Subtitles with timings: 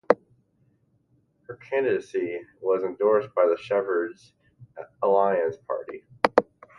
[1.43, 4.33] Her candidacy was endorsed by the Shepherds
[5.03, 6.05] Alliance Party.